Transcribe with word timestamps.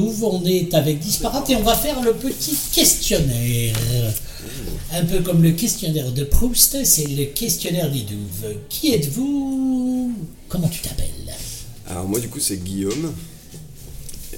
On 0.00 0.44
est 0.44 0.74
avec 0.74 1.00
Disparate 1.00 1.50
et 1.50 1.56
on 1.56 1.62
va 1.62 1.74
faire 1.74 2.00
le 2.02 2.12
petit 2.12 2.56
questionnaire. 2.72 3.74
Un 4.92 5.04
peu 5.04 5.20
comme 5.20 5.42
le 5.42 5.52
questionnaire 5.52 6.12
de 6.12 6.24
Proust, 6.24 6.84
c'est 6.84 7.06
le 7.06 7.24
questionnaire 7.26 7.90
des 7.90 8.02
douves. 8.02 8.54
Qui 8.68 8.94
êtes-vous? 8.94 10.12
Comment 10.48 10.68
tu 10.68 10.80
t'appelles? 10.80 11.08
Alors 11.88 12.06
moi 12.06 12.20
du 12.20 12.28
coup 12.28 12.38
c'est 12.38 12.62
Guillaume. 12.62 13.12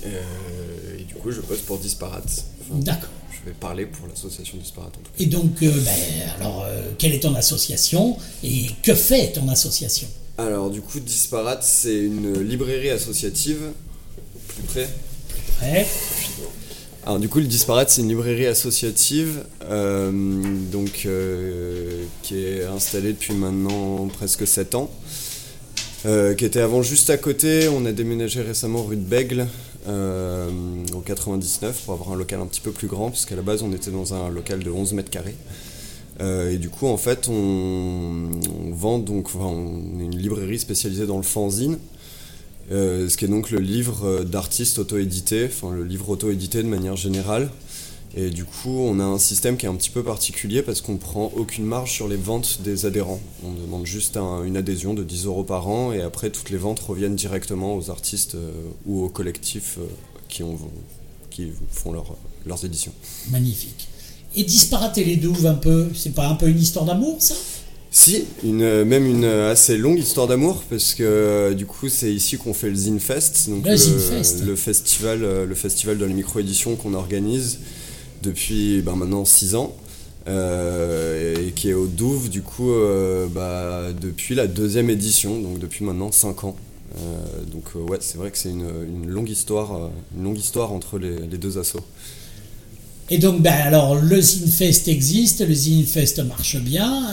Euh, 0.05 0.99
et 0.99 1.05
du 1.05 1.15
coup 1.15 1.31
je 1.31 1.41
poste 1.41 1.67
pour 1.67 1.79
Disparate. 1.79 2.45
Enfin, 2.63 2.81
D'accord. 2.81 3.11
Je 3.31 3.51
vais 3.51 3.57
parler 3.57 3.87
pour 3.87 4.07
l'association 4.09 4.57
Disparate 4.59 4.95
en 4.97 5.01
tout 5.01 5.13
cas. 5.17 5.23
Et 5.23 5.27
donc, 5.27 5.63
euh, 5.63 5.71
ben, 5.71 6.41
alors, 6.41 6.65
euh, 6.65 6.91
quelle 6.99 7.15
est 7.15 7.21
ton 7.21 7.35
association 7.35 8.17
et 8.43 8.67
que 8.83 8.95
fait 8.95 9.33
ton 9.33 9.49
association? 9.49 10.09
Alors 10.39 10.71
du 10.71 10.81
coup 10.81 11.01
Disparate 11.01 11.63
c'est 11.63 11.99
une 11.99 12.41
librairie 12.41 12.91
associative. 12.91 13.73
Plus 14.49 14.63
près 14.65 14.89
Alors 17.05 17.19
du 17.19 17.29
coup, 17.29 17.39
le 17.39 17.47
Disparate, 17.47 17.91
c'est 17.91 18.03
une 18.03 18.09
librairie 18.09 18.47
associative 18.47 19.45
euh, 19.65 20.11
donc, 20.71 21.03
euh, 21.07 22.05
qui 22.23 22.45
est 22.45 22.65
installée 22.65 23.13
depuis 23.13 23.35
maintenant 23.35 24.07
presque 24.09 24.47
7 24.47 24.75
ans. 24.75 24.91
euh, 26.07 26.35
qui 26.35 26.45
était 26.47 26.61
avant 26.61 26.83
juste 26.83 27.11
à 27.11 27.19
côté. 27.19 27.69
On 27.69 27.85
a 27.85 27.93
déménagé 27.93 28.41
récemment 28.43 28.83
rue 28.83 28.97
de 28.97 29.03
Bègle 29.03 29.47
en 29.87 31.01
99 31.05 31.83
pour 31.85 31.95
avoir 31.95 32.13
un 32.13 32.17
local 32.17 32.41
un 32.41 32.47
petit 32.47 32.61
peu 32.61 32.71
plus 32.71 32.87
grand, 32.87 33.11
puisqu'à 33.11 33.35
la 33.35 33.43
base 33.43 33.63
on 33.63 33.73
était 33.73 33.91
dans 33.91 34.15
un 34.15 34.31
local 34.31 34.61
de 34.61 34.71
11 34.71 34.93
mètres 34.93 35.11
carrés. 35.11 35.37
Et 36.21 36.59
du 36.59 36.69
coup, 36.69 36.87
en 36.87 36.99
fait, 36.99 37.29
on, 37.29 38.29
vend 38.73 38.99
donc, 38.99 39.35
on 39.35 40.01
est 40.01 40.05
une 40.05 40.19
librairie 40.19 40.59
spécialisée 40.59 41.07
dans 41.07 41.17
le 41.17 41.23
fanzine. 41.23 41.79
Euh, 42.71 43.09
ce 43.09 43.17
qui 43.17 43.25
est 43.25 43.29
donc 43.29 43.51
le 43.51 43.59
livre 43.59 44.05
euh, 44.07 44.25
d'artistes 44.25 44.79
auto-édité, 44.79 45.47
enfin 45.47 45.75
le 45.75 45.85
livre 45.85 46.09
auto-édité 46.11 46.63
de 46.63 46.69
manière 46.69 46.97
générale. 46.97 47.51
Et 48.17 48.31
du 48.31 48.45
coup, 48.45 48.71
on 48.81 48.99
a 48.99 49.05
un 49.05 49.19
système 49.19 49.57
qui 49.57 49.67
est 49.67 49.69
un 49.69 49.75
petit 49.77 49.91
peu 49.91 50.03
particulier 50.03 50.63
parce 50.63 50.81
qu'on 50.81 50.97
prend 50.97 51.33
aucune 51.37 51.65
marge 51.65 51.93
sur 51.93 52.09
les 52.09 52.17
ventes 52.17 52.61
des 52.63 52.85
adhérents. 52.87 53.21
On 53.45 53.53
demande 53.53 53.87
juste 53.87 54.17
un- 54.17 54.43
une 54.43 54.57
adhésion 54.57 54.95
de 54.95 55.05
10 55.05 55.27
euros 55.27 55.45
par 55.45 55.69
an 55.69 55.93
et 55.93 56.01
après, 56.01 56.31
toutes 56.31 56.51
les 56.51 56.57
ventes 56.59 56.81
reviennent 56.81 57.15
directement 57.17 57.77
aux 57.77 57.89
artistes 57.91 58.35
euh, 58.35 58.51
ou 58.87 59.05
aux 59.05 59.09
collectifs 59.09 59.79
qui, 60.29 60.43
ont, 60.43 60.59
qui 61.31 61.53
font 61.71 61.93
leur- 61.93 62.17
leurs 62.47 62.65
éditions. 62.65 62.93
Magnifique. 63.31 63.87
Et 64.37 64.43
Disparate 64.45 64.97
et 64.99 65.05
les 65.05 65.17
douves, 65.17 65.47
un 65.47 65.55
peu, 65.55 65.89
c'est 65.95 66.15
pas 66.15 66.29
un 66.29 66.35
peu 66.35 66.49
une 66.49 66.59
histoire 66.61 66.85
d'amour, 66.85 67.17
ça? 67.21 67.35
Si, 67.93 68.25
une, 68.45 68.85
même 68.85 69.05
une 69.05 69.25
assez 69.25 69.77
longue 69.77 69.99
histoire 69.99 70.29
d'amour, 70.29 70.63
parce 70.71 70.95
que 70.95 71.03
euh, 71.03 71.55
du 71.55 71.67
coup 71.67 71.89
c'est 71.89 72.13
ici 72.13 72.37
qu'on 72.37 72.55
fait 72.55 72.69
le 72.71 72.77
Zine 72.77 73.01
Fest, 73.01 73.51
donc 73.51 73.67
Le 73.67 73.77
Zine 73.77 73.99
Fest. 73.99 74.45
le 74.45 74.55
festival, 74.55 75.25
euh, 75.25 75.45
le 75.45 75.55
festival 75.57 75.99
de 75.99 76.05
la 76.05 76.13
micro-édition 76.13 76.77
qu'on 76.77 76.95
organise 76.95 77.59
depuis 78.23 78.81
ben, 78.83 78.95
maintenant 78.95 79.25
6 79.25 79.57
ans, 79.57 79.75
euh, 80.29 81.49
et 81.49 81.51
qui 81.51 81.71
est 81.71 81.75
au 81.75 81.87
Douve 81.87 82.29
du 82.29 82.43
coup 82.43 82.71
euh, 82.71 83.27
bah, 83.27 83.89
depuis 83.99 84.37
la 84.37 84.47
deuxième 84.47 84.89
édition, 84.89 85.41
donc 85.41 85.59
depuis 85.59 85.85
maintenant 85.85 86.13
5 86.13 86.45
ans. 86.45 86.57
Euh, 86.97 87.45
donc 87.51 87.89
ouais, 87.89 87.99
c'est 88.01 88.19
vrai 88.19 88.31
que 88.31 88.39
c'est 88.39 88.51
une, 88.51 88.69
une 88.87 89.11
longue 89.11 89.31
histoire, 89.31 89.91
une 90.17 90.25
longue 90.25 90.39
histoire 90.39 90.73
entre 90.73 90.99
les, 90.99 91.19
les 91.19 91.39
deux 91.39 91.59
assos. 91.59 91.81
Et 93.13 93.19
donc, 93.19 93.43
ben 93.43 93.53
alors, 93.53 93.97
le 93.97 94.21
Zinfest 94.21 94.87
existe, 94.87 95.41
le 95.41 95.53
Zinfest 95.53 96.23
marche 96.29 96.57
bien. 96.59 97.09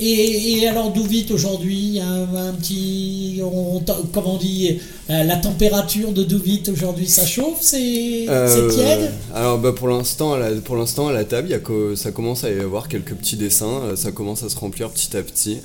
Et, 0.00 0.58
et 0.58 0.68
alors, 0.68 0.92
d'où 0.92 1.04
vite 1.04 1.30
aujourd'hui 1.30 2.00
un, 2.00 2.34
un 2.34 2.52
petit. 2.54 3.40
On, 3.42 3.80
comment 4.12 4.34
on 4.34 4.38
dit 4.38 4.78
euh, 5.10 5.24
La 5.24 5.36
température 5.36 6.12
de 6.12 6.24
Douvit 6.24 6.62
aujourd'hui, 6.72 7.06
ça 7.06 7.26
chauffe? 7.26 7.58
C'est 7.60 8.26
Euh, 8.28 8.70
tiède? 8.70 9.10
Alors 9.34 9.58
bah, 9.58 9.72
pour 9.72 9.88
l'instant, 9.88 10.32
à 10.34 10.38
la- 10.38 10.50
pour 10.60 10.76
l'instant 10.76 11.08
à 11.08 11.12
la 11.12 11.24
table, 11.24 11.48
il 11.48 11.52
y 11.52 11.54
a 11.54 11.58
que- 11.60 11.94
ça 11.94 12.10
commence 12.10 12.44
à 12.44 12.50
y 12.50 12.58
avoir 12.60 12.88
quelques 12.88 13.14
petits 13.14 13.36
dessins, 13.36 13.80
euh, 13.84 13.96
ça 13.96 14.10
commence 14.12 14.42
à 14.42 14.48
se 14.48 14.56
remplir 14.56 14.90
petit 14.90 15.16
à 15.16 15.22
petit. 15.22 15.58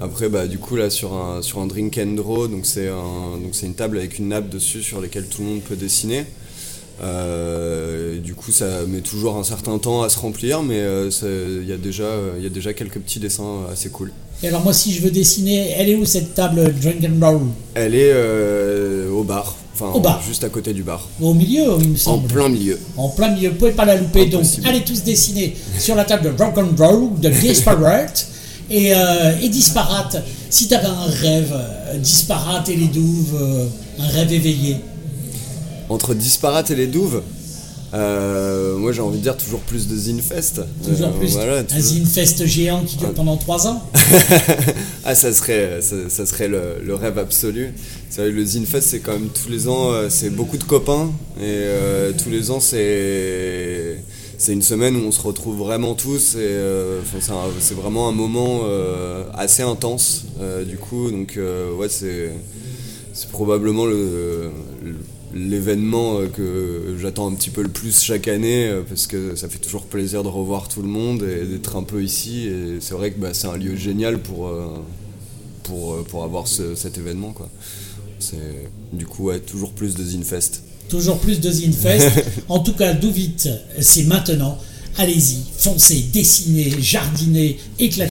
Après 0.00 0.28
bah 0.28 0.46
du 0.46 0.58
coup 0.58 0.76
là 0.76 0.90
sur 0.90 1.14
un 1.14 1.42
sur 1.42 1.58
un 1.60 1.66
drink 1.66 1.98
and 1.98 2.12
draw, 2.14 2.46
donc 2.46 2.66
c'est 2.66 2.88
un 2.88 3.38
donc 3.42 3.50
c'est 3.52 3.66
une 3.66 3.74
table 3.74 3.98
avec 3.98 4.18
une 4.18 4.28
nappe 4.28 4.48
dessus 4.48 4.82
sur 4.82 5.00
laquelle 5.00 5.26
tout 5.26 5.40
le 5.42 5.48
monde 5.48 5.60
peut 5.62 5.76
dessiner. 5.76 6.24
Euh, 7.02 8.07
coup 8.48 8.56
ça 8.56 8.86
met 8.88 9.00
toujours 9.00 9.36
un 9.36 9.44
certain 9.44 9.78
temps 9.78 10.02
à 10.02 10.08
se 10.08 10.18
remplir, 10.18 10.62
mais 10.62 10.80
euh, 10.80 11.10
il 11.62 11.68
y 11.68 11.72
a 11.72 11.76
déjà 11.76 12.06
il 12.38 12.42
y 12.42 12.46
a 12.46 12.50
déjà 12.50 12.72
quelques 12.72 12.98
petits 12.98 13.18
dessins 13.20 13.66
assez 13.72 13.90
cool. 13.90 14.10
Et 14.42 14.48
alors, 14.48 14.62
moi, 14.62 14.72
si 14.72 14.92
je 14.92 15.02
veux 15.02 15.10
dessiner, 15.10 15.72
elle 15.76 15.88
est 15.90 15.96
où 15.96 16.04
cette 16.04 16.32
table 16.34 16.72
Drink 16.80 17.04
and 17.04 17.26
Roll 17.26 17.40
Elle 17.74 17.94
est 17.96 18.12
euh, 18.12 19.10
au 19.10 19.24
bar, 19.24 19.56
enfin 19.74 19.90
Au 19.92 20.00
bar. 20.00 20.22
juste 20.26 20.44
à 20.44 20.48
côté 20.48 20.72
du 20.72 20.84
bar, 20.84 21.08
Au 21.20 21.34
milieu, 21.34 21.64
il 21.80 21.88
me 21.88 21.94
en 21.94 21.98
semble. 21.98 22.28
plein 22.28 22.48
milieu. 22.48 22.78
En 22.96 23.08
plein 23.08 23.32
milieu, 23.34 23.48
vous 23.50 23.56
pouvez 23.56 23.72
pas 23.72 23.84
la 23.84 23.96
louper. 23.96 24.26
Donc, 24.26 24.44
allez 24.64 24.84
tous 24.84 25.02
dessiner 25.02 25.56
sur 25.78 25.96
la 25.96 26.04
table 26.04 26.32
de 26.36 26.42
Rock 26.42 26.56
and 26.56 26.70
Roll, 26.78 27.18
de 27.20 27.28
Disparate. 27.30 28.28
Et, 28.70 28.94
euh, 28.94 29.32
et 29.42 29.48
Disparate, 29.48 30.22
si 30.50 30.68
tu 30.68 30.74
avais 30.74 30.86
un 30.86 31.06
rêve, 31.06 31.54
Disparate 31.96 32.68
et 32.68 32.76
les 32.76 32.86
douves, 32.86 33.36
euh, 33.40 33.66
un 33.98 34.06
rêve 34.06 34.32
éveillé. 34.32 34.76
Entre 35.88 36.14
Disparate 36.14 36.70
et 36.70 36.76
les 36.76 36.86
Douves, 36.86 37.22
euh, 37.94 38.76
moi 38.76 38.92
j'ai 38.92 39.00
envie 39.00 39.18
de 39.18 39.22
dire 39.22 39.36
toujours 39.36 39.60
plus 39.60 39.88
de 39.88 39.96
Zinfest. 39.96 40.60
Toujours 40.86 41.08
Euh, 41.08 41.18
plus. 41.18 41.32
voilà, 41.32 41.58
un 41.60 41.80
Zinfest 41.80 42.44
géant 42.46 42.82
qui 42.84 42.96
dure 42.96 43.12
pendant 43.14 43.36
trois 43.36 43.66
ans. 43.66 43.82
Ah, 45.04 45.14
ça 45.14 45.32
serait, 45.32 45.80
ça, 45.80 45.96
ça 46.10 46.26
serait 46.26 46.48
le, 46.48 46.74
le 46.84 46.94
rêve 46.94 47.18
absolu. 47.18 47.72
Vrai, 48.14 48.30
le 48.30 48.44
Zinfest, 48.44 48.82
c'est 48.82 48.98
quand 49.00 49.12
même 49.12 49.28
tous 49.28 49.48
les 49.48 49.66
ans, 49.68 49.90
euh, 49.92 50.08
c'est 50.10 50.28
beaucoup 50.28 50.58
de 50.58 50.64
copains. 50.64 51.10
Et 51.38 51.44
euh, 51.44 52.12
tous 52.12 52.28
les 52.30 52.50
ans, 52.50 52.60
c'est. 52.60 53.96
C'est 54.40 54.52
une 54.52 54.62
semaine 54.62 54.94
où 54.94 55.00
on 55.00 55.10
se 55.10 55.20
retrouve 55.22 55.56
vraiment 55.58 55.94
tous 55.94 56.34
et 56.36 56.38
euh, 56.38 57.00
c'est 57.58 57.74
vraiment 57.74 58.08
un 58.08 58.12
moment 58.12 58.60
euh, 58.66 59.24
assez 59.34 59.62
intense 59.64 60.26
euh, 60.40 60.64
du 60.64 60.76
coup 60.76 61.10
donc 61.10 61.36
euh, 61.36 61.72
ouais 61.74 61.88
c'est 61.88 62.30
c'est 63.12 63.30
probablement 63.30 63.84
le- 63.84 64.52
le- 64.84 64.94
l'événement 65.34 66.18
euh, 66.20 66.26
que 66.28 66.96
j'attends 67.00 67.30
un 67.30 67.34
petit 67.34 67.50
peu 67.50 67.62
le 67.62 67.68
plus 67.68 68.00
chaque 68.02 68.28
année 68.28 68.66
euh, 68.68 68.82
parce 68.88 69.06
que 69.06 69.36
ça 69.36 69.48
fait 69.48 69.58
toujours 69.58 69.84
plaisir 69.84 70.22
de 70.22 70.28
revoir 70.28 70.68
tout 70.68 70.82
le 70.82 70.88
monde 70.88 71.22
et 71.22 71.44
d'être 71.46 71.76
un 71.76 71.82
peu 71.82 72.02
ici 72.02 72.46
et 72.48 72.78
c'est 72.80 72.94
vrai 72.94 73.10
que 73.12 73.20
bah, 73.20 73.34
c'est 73.34 73.46
un 73.46 73.56
lieu 73.56 73.76
génial 73.76 74.18
pour, 74.20 74.48
euh, 74.48 74.66
pour, 75.64 76.02
pour 76.04 76.24
avoir 76.24 76.46
ce- 76.48 76.74
cet 76.74 76.98
événement 76.98 77.32
quoi. 77.32 77.48
C'est 78.20 78.68
du 78.92 79.06
coup 79.06 79.24
ouais, 79.26 79.38
toujours 79.40 79.72
plus 79.72 79.94
de 79.94 80.02
Zinfest. 80.04 80.62
Toujours 80.88 81.18
plus 81.18 81.38
de 81.40 81.50
Zinfest. 81.50 82.10
en 82.48 82.58
tout 82.60 82.72
cas, 82.72 82.94
d'où 82.94 83.10
vite, 83.10 83.48
c'est 83.80 84.04
maintenant. 84.04 84.58
Allez-y, 84.96 85.36
foncez, 85.56 86.06
dessinez, 86.12 86.74
jardinez, 86.80 87.58
éclatez. 87.78 88.10